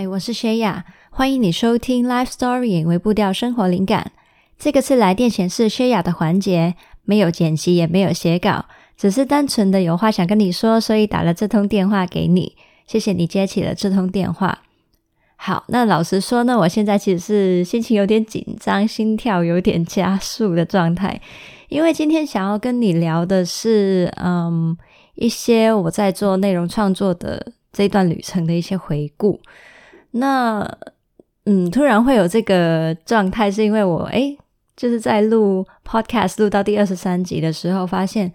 [0.00, 4.12] 嗨，我是薛雅，欢迎你收听 Life Story 为步调生活灵感。
[4.58, 6.74] 这个是来电显示薛雅的环节，
[7.04, 8.64] 没有剪辑，也没有写稿，
[8.96, 12.56] 只是单纯的有话想跟你说，所以打了这通电话给你。
[12.86, 14.62] 谢谢你接起了这通电话。
[15.36, 21.20] 好，那老实说呢，我现在其实是心情有点紧张，心跳有点加速的状态，
[21.68, 24.74] 因为今天想要跟你聊的是，嗯，
[25.16, 29.38] 一些我在做内容创作的这段旅程的一些回顾。
[30.12, 30.78] 那，
[31.44, 34.36] 嗯，突然会有这个状态，是因为我诶，
[34.76, 38.32] 就是在录 podcast 录到第二十三集的时候，发现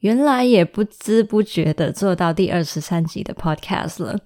[0.00, 4.18] 原来也不知不觉的做到第二十三集的 podcast 了。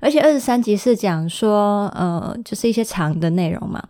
[0.00, 3.82] 而且二十三集是讲说，呃，就是一些长的内容嘛。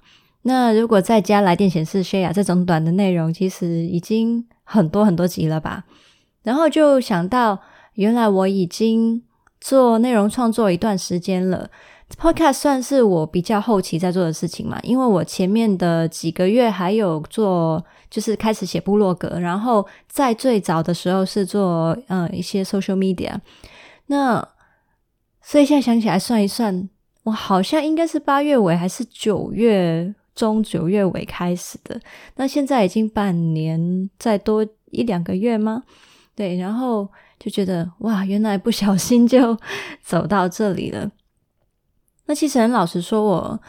[0.42, 5.84] 那如果再加来电显示 share 这种短的内容，其实已经很多很多集了吧？
[6.44, 7.58] 然后就想到，
[7.94, 9.22] 原来我已经
[9.60, 11.68] 做内容创作一段时间了。
[12.18, 23.34] Podcast 算是我比较后期在做的事情嘛，因为我前面的几个月还有做，就是开始写部落格，然后在最早的时候是做呃一些 social media。
[24.06, 24.46] 那
[25.42, 26.88] 所以现在想起来算一算，
[27.24, 32.00] 我好像应该是八月尾还是九月中、九月尾开始的。
[32.36, 35.82] 那现在已经半年再多一两个月吗？
[36.34, 37.06] 对，然后
[37.38, 39.58] 就觉得哇，原来不小心就
[40.02, 41.10] 走到这里了。
[42.26, 43.60] 那其实很老实说我，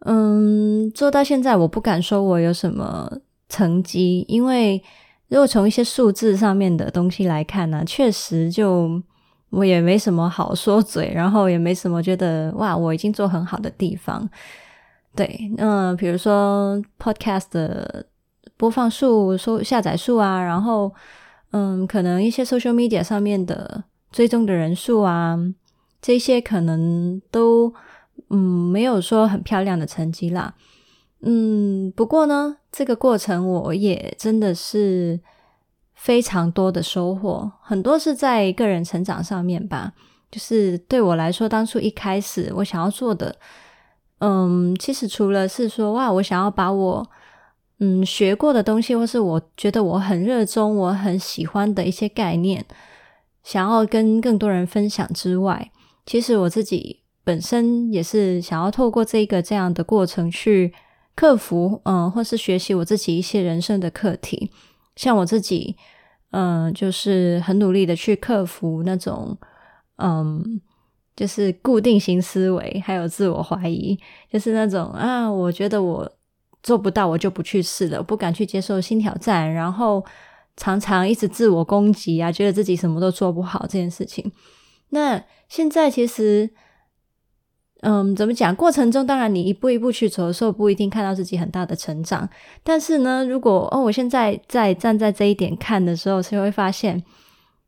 [0.00, 3.10] 嗯做到现在，我不敢说我有什么
[3.48, 4.82] 成绩，因为
[5.28, 9.02] 如果从一些数字上面的东西来看呢，确实就
[9.48, 14.28] 我也没什么好说嘴，然后也没什么觉得哇我已经做很好的地方。
[15.16, 18.04] 对，那比如说 Podcast 的
[18.58, 20.92] 播放数、收下载数啊，然后
[21.52, 25.38] 嗯，可能一些 Social Media 上面的追踪的人数啊，
[26.02, 27.72] 这些可能都。
[28.30, 28.38] 嗯，
[28.70, 30.54] 没有说很漂亮的成绩啦。
[31.20, 35.20] 嗯，不过呢，这个过程我也真的是
[35.94, 39.92] 非常多的收获，很多是在个人成长上面吧。
[40.30, 43.36] 就是对我来说，当初一开始我想要做的，
[44.18, 47.08] 嗯，其实除了是说哇，我想要把我
[47.78, 52.66] 嗯学过的东西，或是我觉得我很热衷、我很喜欢的一些概念，
[53.42, 55.70] 想要跟更多人分享之外，
[56.04, 57.03] 其实我自己。
[57.24, 60.72] 本身也是想要透过这个这样的过程去
[61.16, 64.50] 克服，嗯，或是学习我自己一些人生的课题。
[64.94, 65.74] 像我自己，
[66.32, 69.36] 嗯，就是很努力的去克服那种，
[69.96, 70.60] 嗯，
[71.16, 73.98] 就是固定型思维，还有自我怀疑，
[74.30, 76.12] 就是那种啊，我觉得我
[76.62, 80.04] 做不到，我就不去试了，不敢去接受新挑战，然后
[80.58, 84.30] 常常一直自我攻击啊，觉得自己什么都做不好这件事情。
[84.90, 86.50] 那现在其实。
[87.86, 88.56] 嗯，怎么讲？
[88.56, 92.26] 过程中当然你一步一步去走的时候，不一定看到自己很大的成长。
[92.62, 97.04] 但是呢，如果哦，我现在在站在这一点看的时候，就会发现，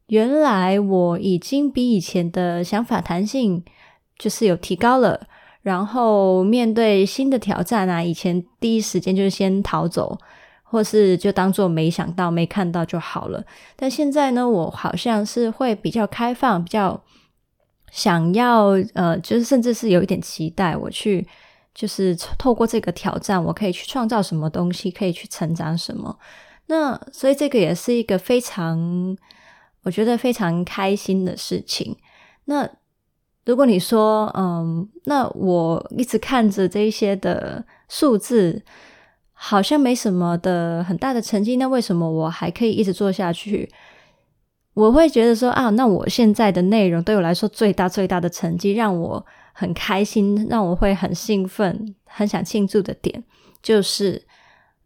[0.07, 3.63] 原来我已经比以前的想法弹性
[4.19, 5.27] 就是有提高了。
[5.61, 10.19] 然后面对新的挑战啊，以前第一时间就是先逃走，
[10.63, 13.45] 或是就当做没想到、没看到就好了。
[13.77, 17.03] 但现在呢，我好像是会比较开放，比较。
[17.97, 21.27] 想要呃，就是甚至是有一点期待，我去
[21.75, 26.19] 就是透过这个挑战，我可以去创造什么东西，可以去成长什么。
[26.67, 29.17] 那所以这个也是一个非常
[29.83, 31.97] 我觉得非常开心的事情。
[32.45, 32.69] 那
[33.47, 38.63] 如果你说嗯，那我一直看着这一些的数字，
[39.33, 43.71] 好像没什么的很大的成绩，那为什么我还可以一直做下去？
[44.77, 53.25] 我会觉得说啊，那我现在的内容对我来说最大最大的成绩，让我很开心，让我会很兴奋、很想庆祝的点，
[53.63, 54.23] 就是，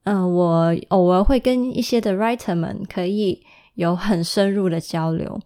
[0.05, 5.41] 嗯、我偶尔会跟一些的 writer 们可以有很深入的交流。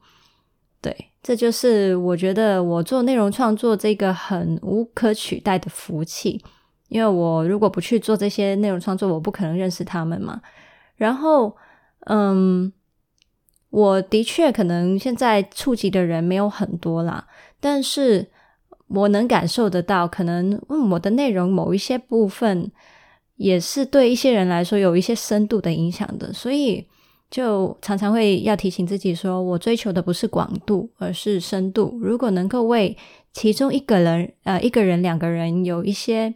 [0.82, 6.44] 对，这就是我觉得我做内容创作这个很无可取代的福气，
[6.88, 10.42] 因为我如果不去做这些内容创作，我不可能认识他们嘛。
[10.96, 11.56] 然后，
[12.00, 12.70] 嗯。
[13.74, 17.26] 我的确可能现在触及的人没有很多啦，
[17.58, 18.24] 但是
[18.86, 22.70] 我能感受得到，可能嗯，我的内容某一些部分
[23.34, 26.86] 也是对一些人来说有一些深度的影响的，所以
[27.28, 31.98] 就常常会要提醒自己说，我追求的不是广度，而是深度。
[32.00, 32.96] 如果能够为
[33.32, 36.32] 其中一个人，呃，一个人、两个人有一些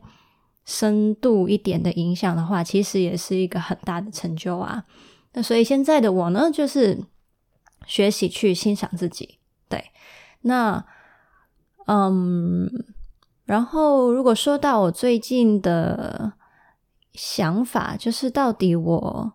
[0.65, 4.83] 深度一点的影响的话，其实也是一个很大的成就啊。
[5.35, 6.99] 那所以现在的我呢，就是。
[7.89, 9.39] 学习去欣赏自己，
[9.69, 9.83] 对。
[10.43, 10.85] 那，
[11.87, 12.71] 嗯，
[13.45, 16.35] 然后，如果说到我最近的
[17.15, 19.33] 想法，就是到底我，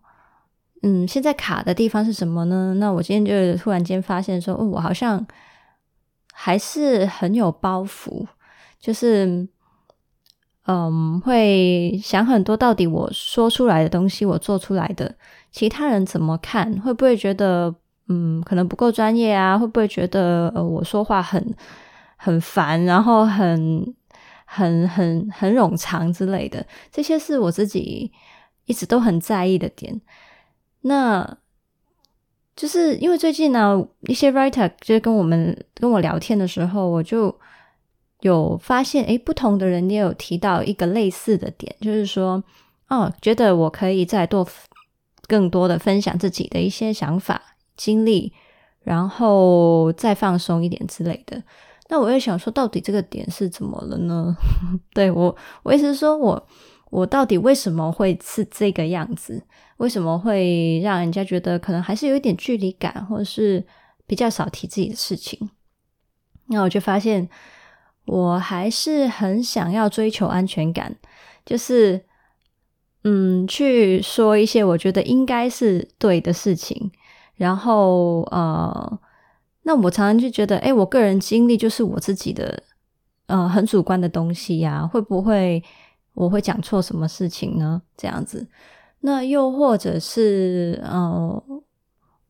[0.84, 2.76] 嗯，现在卡的地方是什么呢？
[2.76, 5.26] 那我今天就突然间发现说，哦，我好像
[6.32, 8.26] 还是很有包袱，
[8.80, 9.48] 就是，
[10.68, 15.16] 嗯，会想很多，到底我说出来的东西，我做出来的，
[15.52, 16.80] 其他人怎么看？
[16.80, 17.76] 会不会觉得，
[18.08, 19.58] 嗯，可能不够专业啊？
[19.58, 21.56] 会不会觉得，呃，我说话很
[22.18, 23.94] 很烦，然后很。
[24.56, 28.12] 很很很冗长之类的，这些是我自己
[28.66, 30.00] 一直都很在意的点。
[30.82, 31.38] 那
[32.56, 37.36] 就是因为最近呢，一些 writer 就是跟我们跟我聊天的时候，我就
[38.20, 42.44] 有发现，诶，不同的人也有提到一个类似的点，就是说，
[42.90, 44.48] 哦，觉得我可以再多
[45.28, 47.42] 更多的分享自己的一些想法、
[47.76, 48.34] 经历，
[48.82, 51.42] 然后再放松一点之类的。
[51.90, 54.36] 那我也想说，到底这个点是怎么了呢？
[54.94, 56.48] 对，我，我意思是说，我
[56.90, 59.44] 我到底为什么会是这个样子？
[59.78, 63.66] 为什么会让人家觉得可能还是有一点距离感，或者是
[64.08, 65.50] 比较少提自己的事情？
[66.48, 67.28] 那我就发现，
[68.06, 70.96] 我还是很想要追求安全感，
[71.46, 72.06] 就是
[73.04, 76.92] 嗯，去说一些我觉得应该是对的事情，
[77.36, 79.00] 然后呃。
[79.66, 82.62] 那我常常就觉得，诶，我个人经历就是我自己的，
[83.28, 85.64] 呃，很主观的东西呀，会不会
[86.16, 87.82] 我会讲错什么事情呢？
[87.96, 88.46] 这样子，
[89.00, 91.44] 那又或者是，呃，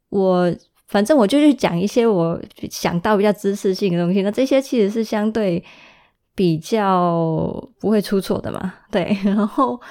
[0.09, 0.55] 我
[0.85, 2.39] 反正我就去讲一些我
[2.69, 5.65] 想到比较知识性的东西，那这些其实是相对
[6.35, 9.81] 比较不会出错的嘛，对， 然后，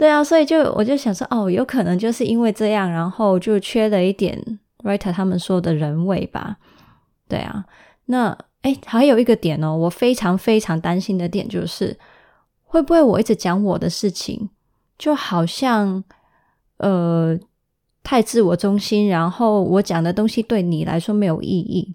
[0.00, 4.58] 对啊，所以就我就想说，哦，有可能就是因为这样，然后就缺了一点。
[4.82, 6.56] writer 他们说的人味吧，
[7.28, 7.66] 对啊，
[8.06, 11.98] 那诶还有一个点哦，我非常非常担心的点就是，
[12.64, 14.48] 会不会我一直讲我的事情，
[14.96, 16.02] 就好像
[16.78, 17.38] 呃
[18.02, 21.94] 太自我中心，然后我讲的东西对你来说没有意义，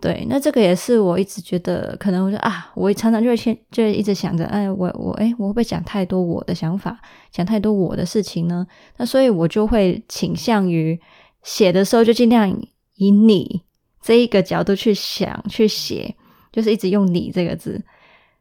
[0.00, 6.98] 对，那这个也是我一直觉得可能我就啊，我常常就会先就一直想着，哎，我我诶我会不会讲太多我的想法，
[7.30, 8.66] 讲太多我的事情呢？
[8.96, 10.98] 那所以我就会倾向于。
[11.44, 12.50] 写的时候就尽量
[12.96, 13.62] 以你
[14.02, 16.14] 这一个角度去想去写，
[16.52, 17.82] 就是一直用你这个字，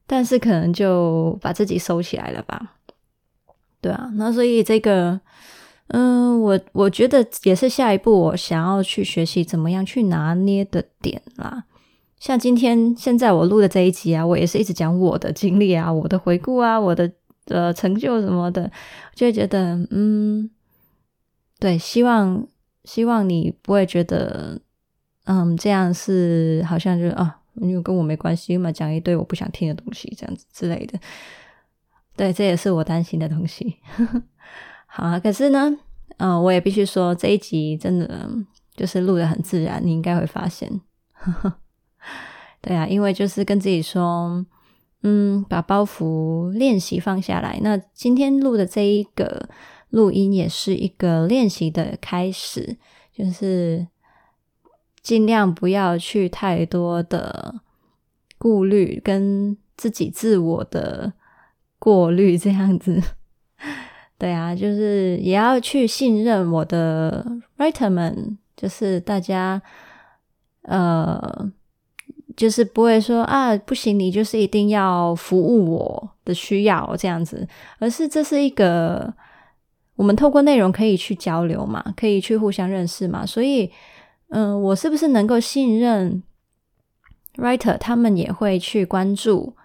[0.08, 2.74] 但是可能就把自己收起来了吧。
[3.80, 5.22] 对啊，那所以这个，
[5.88, 11.66] 嗯，我我觉得也是下一步我想要去学习怎么样去拿捏的点啦。
[12.20, 17.12] 像今天现在我录的这一集啊，我也是一直讲我的经历啊，我的回顾啊，我的
[17.46, 18.72] 呃成就什么的，
[19.14, 20.50] 就会觉得嗯，
[21.60, 22.48] 对，希望。
[22.84, 24.62] 希望你不会觉得，
[25.26, 30.98] 嗯，这样是好像就啊，因为跟我没关系嘛，讲一堆我不想听的东西，这样子之类的。
[32.16, 33.76] 对，这也是我担心的东西。
[34.98, 35.78] 好啊，可是呢，
[36.18, 38.28] 嗯，我也必须说，这一集真的
[38.76, 40.82] 就是录得很自然，你应该会发现。
[42.62, 44.44] 对啊，因为就是跟自己说，
[45.04, 47.60] 嗯，把包袱练习放下来。
[47.62, 49.48] 那今天录的这一个。
[49.92, 52.78] 录音也是一个练习的开始，
[53.16, 53.88] 就是
[55.02, 57.62] 尽量不要去太多的
[58.38, 61.14] 顾虑跟自己自我的
[61.80, 63.02] 过滤，这样子。
[64.18, 67.26] 对啊，就是也要去信任我的
[67.58, 69.62] writer 们，就是大家，
[70.64, 71.52] 呃，
[72.36, 77.48] 就是不会说啊，不行，你就是一定要服务我的需要这样子，
[77.80, 79.14] 而是这是一个。
[79.96, 83.72] 我们透过内容可以去交流嘛，可以去互相认识嘛，所以，
[84.30, 86.22] 嗯、我是不是能够信任
[87.38, 87.76] writer？
[87.80, 89.56] 他们也会去关注，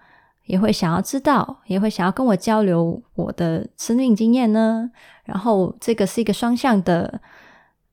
[0.45, 4.89] 也会想要知道，也会想要跟我交流我的生命经验呢？
[5.25, 7.21] 然后，这个是一个双向的，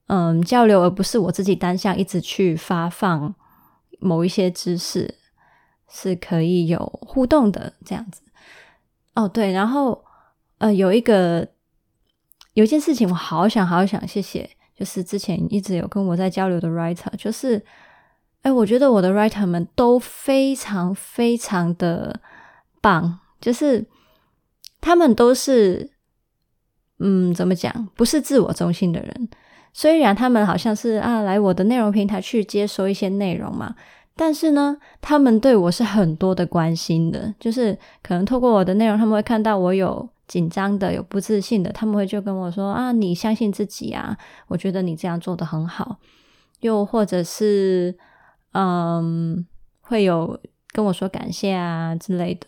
[0.07, 3.35] 嗯、交流，而不是我自己单向一直去发放
[3.99, 5.15] 某一些知识，
[5.89, 8.23] 是可以有互动的这样子。
[9.15, 10.05] 哦，对，然后，
[10.59, 11.49] 呃，有一个。
[12.55, 17.65] 有一件事情我好想好想谢谢，就是之前一直有跟我在交流的 writer，就是，
[18.43, 22.21] 哎，我觉得我的 writer 们都非常非常的
[22.81, 23.87] 棒，就是
[24.81, 25.91] 他们都是，
[26.99, 29.29] 嗯，怎么讲，不是自我中心的人。
[29.73, 33.75] 虽然他们好像是啊来我的内容平台去接收一些内容嘛，
[34.17, 40.09] 但是呢，他们对我是很多的关心的，就是可能透过我的内容，他们会看到我有。
[40.31, 44.17] 紧张的、有不自信的，他们会就跟我说：“啊，你相信自己啊！
[44.47, 45.97] 我觉得你这样做得很好。”
[46.63, 47.99] 又或者是，
[48.53, 49.45] 嗯，
[49.81, 52.47] 会有跟我说感谢啊之类的。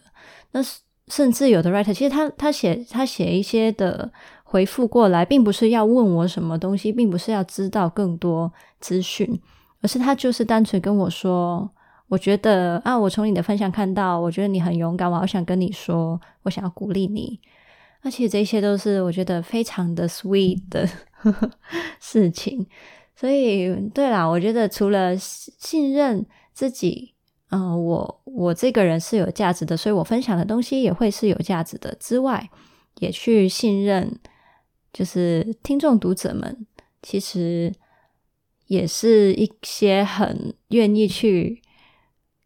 [0.53, 0.61] 那
[1.09, 4.11] 甚至有的 writer，其实他他写他写一些的
[4.45, 9.41] 回复过来，并不是要问我什么东西，并不是要知道更多资讯，
[9.81, 11.69] 而是他就是单纯跟我说，
[12.09, 17.41] 我觉得啊，我从你的分享看到，我觉得你很勇敢，我好想跟你说，我想要鼓励你。
[18.05, 20.89] 而且这些都是我觉得非常的 sweet 的
[22.01, 22.67] 事情。
[23.15, 27.12] 所以，对啦，我觉得除了信任自己，
[27.53, 32.49] 嗯、我我这个人是有价值的，所以我分享的东西也会是有价值的之外，
[32.99, 34.19] 也去信任，
[34.93, 36.67] 就是听众读者们，
[37.03, 37.71] 其实
[38.69, 41.61] 也是一些很愿意去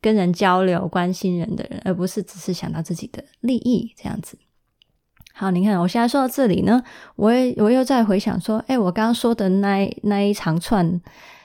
[0.00, 4.36] 跟人交流、关心人的人，而不是只是想到自己的利益这样子。
[5.32, 6.82] 好，你看，我现在说到这里呢，
[7.14, 11.00] 我也我又在回想说，诶，我刚刚说的那那一长串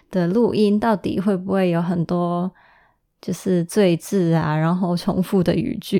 [0.09, 2.51] 的录音，到底会不会有很多
[3.21, 5.99] 就是赘字啊，然后重复的语句，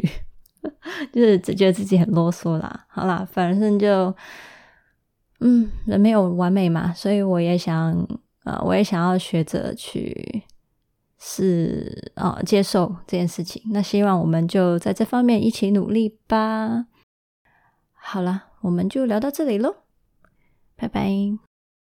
[1.13, 2.86] 就是只觉得自己很啰嗦啦。
[2.90, 4.16] 好啦，反正就，
[5.40, 8.08] 嗯，人没有完美嘛，所以我也想，
[8.44, 10.44] 呃，我也想要学着去
[11.20, 13.62] 是、呃，接受这件事情。
[13.72, 16.88] 那希望我们就在这方面一起努力吧。
[17.94, 19.75] 好了，我们就聊到这里喽，
[20.75, 21.50] 拜拜。